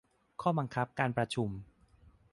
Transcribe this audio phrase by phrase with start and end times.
[0.41, 1.49] ข้อบังคับการประชุม